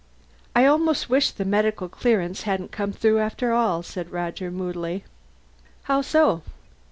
"I 0.55 0.65
almost 0.65 1.11
wish 1.11 1.29
the 1.29 1.45
medical 1.45 1.87
clearance 1.87 2.41
hadn't 2.41 2.71
come 2.71 2.91
through 2.91 3.19
after 3.19 3.53
all," 3.53 3.83
said 3.83 4.11
Roger 4.11 4.49
moodily. 4.49 5.03
"How 5.83 6.01
so?" 6.01 6.41